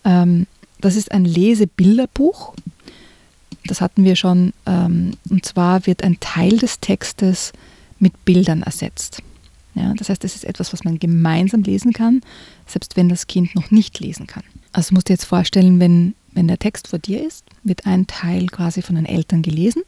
Ähm, 0.03 0.47
das 0.81 0.95
ist 0.95 1.11
ein 1.11 1.25
Lesebilderbuch. 1.25 2.53
Das 3.65 3.81
hatten 3.81 4.03
wir 4.03 4.15
schon. 4.15 4.53
Ähm, 4.65 5.17
und 5.29 5.45
zwar 5.45 5.85
wird 5.87 6.03
ein 6.03 6.19
Teil 6.19 6.57
des 6.57 6.79
Textes 6.79 7.53
mit 7.99 8.25
Bildern 8.25 8.61
ersetzt. 8.61 9.21
Ja, 9.75 9.93
das 9.93 10.09
heißt, 10.09 10.23
es 10.23 10.35
ist 10.35 10.45
etwas, 10.45 10.71
was 10.71 10.83
man 10.83 10.99
gemeinsam 10.99 11.63
lesen 11.63 11.91
kann, 11.91 12.21
selbst 12.65 12.95
wenn 12.95 13.09
das 13.09 13.27
Kind 13.27 13.55
noch 13.55 13.71
nicht 13.71 13.99
lesen 13.99 14.25
kann. 14.25 14.43
Also 14.71 14.93
musst 14.93 15.07
du 15.07 15.11
dir 15.11 15.15
jetzt 15.15 15.25
vorstellen, 15.25 15.79
wenn, 15.79 16.15
wenn 16.35 16.47
der 16.47 16.59
Text 16.59 16.89
vor 16.89 16.99
dir 16.99 17.25
ist, 17.25 17.45
wird 17.63 17.87
ein 17.87 18.07
Teil 18.07 18.47
quasi 18.47 18.81
von 18.81 18.95
den 18.95 19.05
Eltern 19.05 19.41
gelesen 19.41 19.83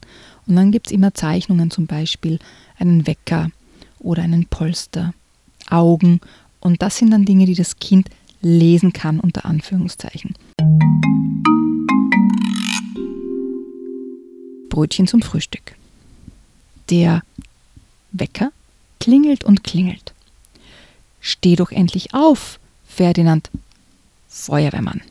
und 0.47 0.55
dann 0.55 0.71
gibt 0.71 0.87
es 0.87 0.93
immer 0.93 1.13
Zeichnungen, 1.13 1.69
zum 1.69 1.85
Beispiel 1.85 2.39
einen 2.79 3.05
Wecker 3.05 3.51
oder 3.99 4.23
einen 4.23 4.45
Polster, 4.45 5.13
Augen 5.69 6.21
und 6.61 6.81
das 6.81 6.97
sind 6.97 7.11
dann 7.11 7.25
Dinge, 7.25 7.45
die 7.45 7.53
das 7.53 7.77
Kind 7.77 8.09
lesen 8.41 8.93
kann, 8.93 9.19
unter 9.19 9.45
Anführungszeichen. 9.45 10.33
Brötchen 14.69 15.07
zum 15.07 15.21
Frühstück. 15.21 15.75
Der 16.89 17.23
Wecker 18.11 18.51
klingelt 18.99 19.43
und 19.43 19.63
klingelt. 19.63 20.13
Steh 21.19 21.55
doch 21.57 21.71
endlich 21.71 22.13
auf, 22.13 22.59
Ferdinand, 22.87 23.49
Feuerwehrmann. 24.29 25.01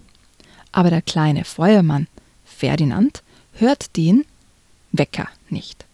Aber 0.76 0.90
der 0.90 1.00
kleine 1.00 1.46
Feuermann, 1.46 2.06
Ferdinand, 2.44 3.22
hört 3.54 3.96
den 3.96 4.26
Wecker 4.92 5.26
nicht. 5.48 5.86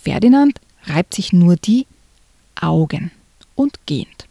Ferdinand 0.00 0.58
reibt 0.84 1.12
sich 1.12 1.34
nur 1.34 1.56
die 1.56 1.86
Augen 2.58 3.10
und 3.56 3.84
gähnt. 3.84 4.26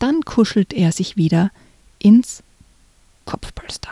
Dann 0.00 0.22
kuschelt 0.22 0.72
er 0.72 0.90
sich 0.90 1.16
wieder 1.16 1.52
ins 2.00 2.42
Kopfpolster. 3.24 3.90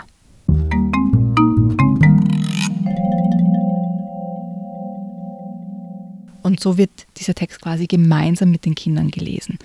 Und 6.43 6.59
so 6.59 6.77
wird 6.77 6.91
dieser 7.19 7.37
Text 7.37 7.61
quasi 7.61 7.87
gemeinsam 7.87 8.51
mit 8.51 8.65
den 8.65 8.75
Kindern 8.75 9.13
gelesen. 9.13 9.57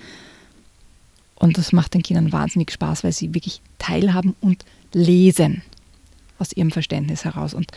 Und 1.40 1.56
das 1.56 1.72
macht 1.72 1.94
den 1.94 2.02
Kindern 2.02 2.32
wahnsinnig 2.32 2.70
Spaß, 2.70 3.02
weil 3.02 3.12
sie 3.12 3.34
wirklich 3.34 3.62
teilhaben 3.78 4.36
und 4.40 4.64
lesen 4.92 5.62
aus 6.38 6.52
ihrem 6.52 6.70
Verständnis 6.70 7.24
heraus. 7.24 7.54
Und 7.54 7.72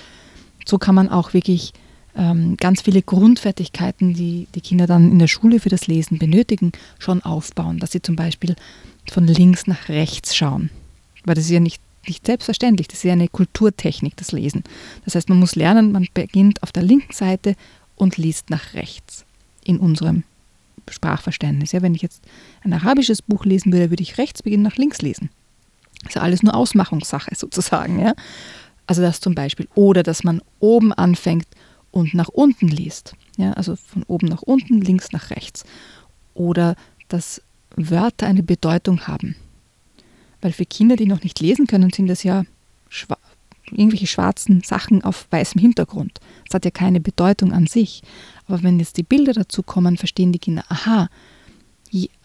so 0.65 0.77
kann 0.77 0.93
man 0.93 1.09
auch 1.09 1.33
wirklich 1.33 1.71
ähm, 2.15 2.57
ganz 2.57 2.81
viele 2.81 3.01
Grundfertigkeiten, 3.01 4.13
die 4.13 4.47
die 4.53 4.61
Kinder 4.61 4.85
dann 4.85 5.09
in 5.09 5.17
der 5.17 5.27
Schule 5.27 5.61
für 5.61 5.69
das 5.69 5.87
Lesen 5.87 6.19
benötigen, 6.19 6.73
schon 6.99 7.23
aufbauen. 7.23 7.79
Dass 7.79 7.93
sie 7.93 8.01
zum 8.01 8.17
Beispiel 8.17 8.55
von 9.09 9.25
links 9.25 9.65
nach 9.65 9.87
rechts 9.87 10.35
schauen. 10.35 10.69
Weil 11.23 11.35
das 11.35 11.45
ist 11.45 11.51
ja 11.51 11.61
nicht, 11.61 11.81
nicht 12.05 12.25
selbstverständlich, 12.25 12.89
das 12.89 12.97
ist 12.97 13.03
ja 13.03 13.13
eine 13.13 13.29
Kulturtechnik, 13.29 14.17
das 14.17 14.33
Lesen. 14.33 14.65
Das 15.05 15.15
heißt, 15.15 15.29
man 15.29 15.39
muss 15.39 15.55
lernen, 15.55 15.93
man 15.93 16.05
beginnt 16.13 16.61
auf 16.63 16.73
der 16.73 16.83
linken 16.83 17.13
Seite 17.13 17.55
und 17.95 18.17
liest 18.17 18.49
nach 18.49 18.73
rechts 18.73 19.23
in 19.63 19.79
unserem 19.79 20.23
Sprachverständnis. 20.89 21.71
Ja, 21.71 21.81
wenn 21.81 21.95
ich 21.95 22.01
jetzt 22.01 22.23
ein 22.63 22.73
arabisches 22.73 23.21
Buch 23.21 23.45
lesen 23.45 23.71
würde, 23.71 23.89
würde 23.89 24.03
ich 24.03 24.17
rechts 24.17 24.43
beginnen, 24.43 24.63
nach 24.63 24.77
links 24.77 25.01
lesen. 25.01 25.29
Das 26.01 26.09
ist 26.09 26.15
ja 26.15 26.21
alles 26.21 26.43
nur 26.43 26.55
Ausmachungssache 26.55 27.35
sozusagen. 27.35 27.99
Ja? 27.99 28.13
Also 28.87 29.01
das 29.01 29.19
zum 29.19 29.35
Beispiel. 29.35 29.67
Oder 29.75 30.03
dass 30.03 30.23
man 30.23 30.41
oben 30.59 30.93
anfängt 30.93 31.47
und 31.91 32.13
nach 32.13 32.29
unten 32.29 32.67
liest. 32.67 33.15
Ja? 33.37 33.53
Also 33.53 33.75
von 33.75 34.03
oben 34.03 34.27
nach 34.27 34.41
unten, 34.41 34.81
links 34.81 35.11
nach 35.11 35.29
rechts. 35.29 35.63
Oder 36.33 36.75
dass 37.07 37.41
Wörter 37.75 38.27
eine 38.27 38.43
Bedeutung 38.43 39.07
haben. 39.07 39.35
Weil 40.41 40.51
für 40.51 40.65
Kinder, 40.65 40.95
die 40.95 41.05
noch 41.05 41.23
nicht 41.23 41.39
lesen 41.39 41.67
können, 41.67 41.91
sind 41.91 42.07
das 42.07 42.23
ja 42.23 42.43
irgendwelche 43.75 44.07
schwarzen 44.07 44.61
Sachen 44.61 45.03
auf 45.03 45.27
weißem 45.29 45.59
Hintergrund. 45.59 46.19
Das 46.47 46.55
hat 46.55 46.65
ja 46.65 46.71
keine 46.71 46.99
Bedeutung 46.99 47.53
an 47.53 47.67
sich. 47.67 48.01
Aber 48.47 48.63
wenn 48.63 48.79
jetzt 48.79 48.97
die 48.97 49.03
Bilder 49.03 49.33
dazu 49.33 49.63
kommen, 49.63 49.97
verstehen 49.97 50.31
die 50.31 50.39
Kinder, 50.39 50.63
aha, 50.69 51.09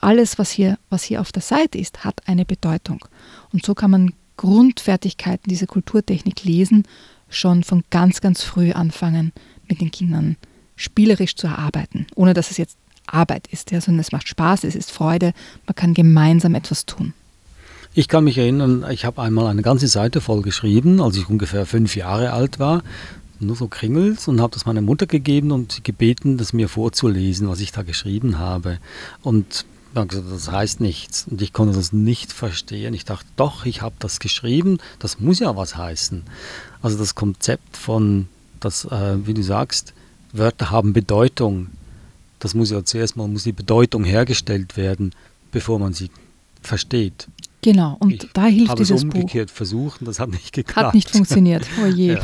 alles, 0.00 0.38
was 0.38 0.50
hier, 0.50 0.78
was 0.90 1.02
hier 1.02 1.20
auf 1.20 1.32
der 1.32 1.42
Seite 1.42 1.78
ist, 1.78 2.04
hat 2.04 2.26
eine 2.26 2.44
Bedeutung. 2.44 3.04
Und 3.52 3.64
so 3.64 3.74
kann 3.74 3.90
man 3.90 4.12
Grundfertigkeiten 4.36 5.50
dieser 5.50 5.66
Kulturtechnik 5.66 6.44
lesen, 6.44 6.84
schon 7.28 7.64
von 7.64 7.84
ganz, 7.90 8.20
ganz 8.20 8.42
früh 8.42 8.72
anfangen, 8.72 9.32
mit 9.68 9.80
den 9.80 9.90
Kindern 9.90 10.36
spielerisch 10.76 11.34
zu 11.34 11.48
erarbeiten, 11.48 12.06
ohne 12.14 12.34
dass 12.34 12.50
es 12.50 12.56
jetzt 12.56 12.78
Arbeit 13.06 13.46
ist, 13.48 13.70
ja, 13.70 13.80
sondern 13.80 14.00
es 14.00 14.12
macht 14.12 14.28
Spaß, 14.28 14.64
es 14.64 14.76
ist 14.76 14.92
Freude, 14.92 15.32
man 15.66 15.74
kann 15.74 15.94
gemeinsam 15.94 16.54
etwas 16.54 16.86
tun. 16.86 17.14
Ich 17.98 18.06
kann 18.06 18.22
mich 18.22 18.38
erinnern, 18.38 18.86
ich 18.92 19.04
habe 19.04 19.20
einmal 19.22 19.48
eine 19.48 19.62
ganze 19.62 19.88
Seite 19.88 20.20
voll 20.20 20.42
geschrieben, 20.42 21.00
als 21.00 21.16
ich 21.16 21.28
ungefähr 21.28 21.66
fünf 21.66 21.96
Jahre 21.96 22.32
alt 22.32 22.60
war, 22.60 22.84
nur 23.40 23.56
so 23.56 23.66
Kringels 23.66 24.28
und 24.28 24.40
habe 24.40 24.54
das 24.54 24.66
meiner 24.66 24.82
Mutter 24.82 25.08
gegeben 25.08 25.50
und 25.50 25.72
sie 25.72 25.82
gebeten, 25.82 26.36
das 26.36 26.52
mir 26.52 26.68
vorzulesen, 26.68 27.48
was 27.48 27.58
ich 27.58 27.72
da 27.72 27.82
geschrieben 27.82 28.38
habe. 28.38 28.78
Und 29.20 29.66
das 29.94 30.48
heißt 30.48 30.80
nichts. 30.80 31.26
Und 31.28 31.42
ich 31.42 31.52
konnte 31.52 31.74
das 31.74 31.92
nicht 31.92 32.32
verstehen. 32.32 32.94
Ich 32.94 33.04
dachte, 33.04 33.26
doch, 33.34 33.66
ich 33.66 33.82
habe 33.82 33.96
das 33.98 34.20
geschrieben, 34.20 34.78
das 35.00 35.18
muss 35.18 35.40
ja 35.40 35.56
was 35.56 35.76
heißen. 35.76 36.22
Also 36.80 36.98
das 36.98 37.16
Konzept 37.16 37.76
von, 37.76 38.28
dass, 38.60 38.84
äh, 38.84 39.26
wie 39.26 39.34
du 39.34 39.42
sagst, 39.42 39.92
Wörter 40.32 40.70
haben 40.70 40.92
Bedeutung. 40.92 41.66
Das 42.38 42.54
muss 42.54 42.70
ja 42.70 42.84
zuerst 42.84 43.16
mal 43.16 43.26
muss 43.26 43.42
die 43.42 43.50
Bedeutung 43.50 44.04
hergestellt 44.04 44.76
werden, 44.76 45.16
bevor 45.50 45.80
man 45.80 45.94
sie 45.94 46.12
versteht. 46.62 47.26
Genau, 47.62 47.96
und 47.98 48.24
ich 48.24 48.32
da 48.32 48.46
hilft 48.46 48.70
habe 48.70 48.78
dieses 48.80 48.98
es 48.98 49.04
umgekehrt 49.04 49.48
Buch. 49.48 49.56
versucht 49.56 50.00
und 50.00 50.06
das 50.06 50.20
hat 50.20 50.30
nicht 50.30 50.52
geklappt. 50.52 50.88
Hat 50.88 50.94
nicht 50.94 51.10
funktioniert, 51.10 51.66
oh 51.82 51.86
je. 51.86 52.18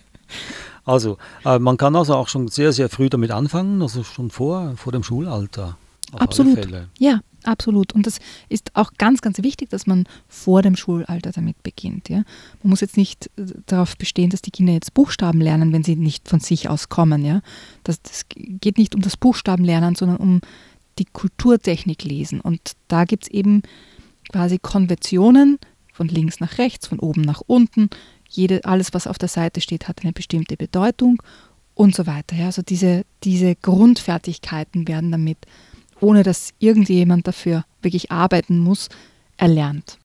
also, 0.84 1.18
äh, 1.44 1.58
man 1.58 1.76
kann 1.76 1.94
also 1.94 2.14
auch 2.14 2.28
schon 2.28 2.48
sehr, 2.48 2.72
sehr 2.72 2.88
früh 2.88 3.10
damit 3.10 3.30
anfangen, 3.30 3.82
also 3.82 4.02
schon 4.02 4.30
vor, 4.30 4.74
vor 4.76 4.92
dem 4.92 5.02
Schulalter. 5.02 5.76
absolut. 6.12 6.58
Ja, 6.98 7.20
absolut. 7.44 7.92
Und 7.92 8.06
das 8.06 8.18
ist 8.48 8.70
auch 8.74 8.92
ganz, 8.96 9.20
ganz 9.20 9.42
wichtig, 9.42 9.68
dass 9.68 9.86
man 9.86 10.04
vor 10.28 10.62
dem 10.62 10.74
Schulalter 10.74 11.32
damit 11.32 11.62
beginnt. 11.62 12.08
Ja? 12.08 12.22
Man 12.62 12.70
muss 12.70 12.80
jetzt 12.80 12.96
nicht 12.96 13.30
äh, 13.36 13.44
darauf 13.66 13.96
bestehen, 13.96 14.30
dass 14.30 14.42
die 14.42 14.50
Kinder 14.50 14.72
jetzt 14.72 14.94
Buchstaben 14.94 15.40
lernen, 15.40 15.72
wenn 15.72 15.84
sie 15.84 15.96
nicht 15.96 16.28
von 16.28 16.40
sich 16.40 16.68
aus 16.70 16.88
kommen. 16.88 17.24
Ja? 17.24 17.42
Das, 17.84 18.00
das 18.02 18.24
geht 18.34 18.78
nicht 18.78 18.94
um 18.94 19.02
das 19.02 19.18
Buchstabenlernen, 19.18 19.96
sondern 19.96 20.16
um 20.16 20.40
die 20.98 21.06
Kulturtechnik 21.06 22.04
lesen. 22.04 22.40
Und 22.40 22.72
da 22.88 23.04
gibt 23.04 23.24
es 23.24 23.30
eben 23.30 23.62
quasi 24.30 24.58
Konventionen 24.58 25.58
von 25.92 26.08
links 26.08 26.40
nach 26.40 26.58
rechts, 26.58 26.86
von 26.86 26.98
oben 26.98 27.22
nach 27.22 27.42
unten. 27.46 27.90
Jede, 28.28 28.64
alles, 28.64 28.94
was 28.94 29.06
auf 29.06 29.18
der 29.18 29.28
Seite 29.28 29.60
steht, 29.60 29.88
hat 29.88 30.02
eine 30.02 30.12
bestimmte 30.12 30.56
Bedeutung 30.56 31.20
und 31.74 31.94
so 31.94 32.06
weiter. 32.06 32.36
Ja, 32.36 32.46
also 32.46 32.62
diese, 32.62 33.04
diese 33.24 33.54
Grundfertigkeiten 33.56 34.86
werden 34.86 35.10
damit, 35.10 35.38
ohne 36.00 36.22
dass 36.22 36.50
irgendjemand 36.58 37.26
dafür 37.26 37.64
wirklich 37.82 38.10
arbeiten 38.10 38.58
muss, 38.58 38.88
erlernt. 39.36 39.98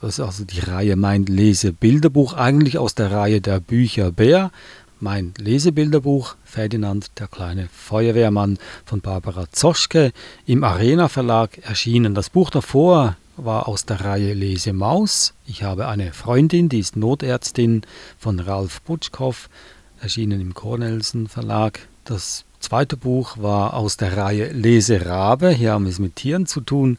Das 0.00 0.18
ist 0.18 0.20
also 0.20 0.44
die 0.44 0.60
Reihe 0.60 0.96
Mein 0.96 1.26
Lesebilderbuch, 1.26 2.34
eigentlich 2.34 2.78
aus 2.78 2.94
der 2.94 3.10
Reihe 3.10 3.40
der 3.40 3.60
Bücher 3.60 4.12
Bär. 4.12 4.50
Mein 5.00 5.34
Lesebilderbuch, 5.36 6.36
Ferdinand, 6.44 7.10
der 7.18 7.28
kleine 7.28 7.68
Feuerwehrmann 7.72 8.58
von 8.84 9.00
Barbara 9.00 9.46
Zoschke, 9.50 10.12
im 10.46 10.64
Arena 10.64 11.08
Verlag 11.08 11.58
erschienen. 11.58 12.14
Das 12.14 12.30
Buch 12.30 12.50
davor, 12.50 13.16
war 13.44 13.68
aus 13.68 13.86
der 13.86 14.00
Reihe 14.00 14.34
Lese 14.34 14.72
Maus. 14.72 15.34
Ich 15.46 15.62
habe 15.62 15.88
eine 15.88 16.12
Freundin, 16.12 16.68
die 16.68 16.80
ist 16.80 16.96
Notärztin 16.96 17.82
von 18.18 18.40
Ralf 18.40 18.82
Butschkow, 18.82 19.48
erschienen 20.00 20.40
im 20.40 20.54
Cornelsen 20.54 21.28
Verlag. 21.28 21.80
Das 22.04 22.44
zweite 22.60 22.96
Buch 22.96 23.38
war 23.38 23.74
aus 23.74 23.96
der 23.96 24.16
Reihe 24.16 24.52
Lese 24.52 25.06
Rabe. 25.06 25.50
Hier 25.50 25.72
haben 25.72 25.84
wir 25.84 25.90
es 25.90 25.98
mit 25.98 26.16
Tieren 26.16 26.46
zu 26.46 26.60
tun. 26.60 26.98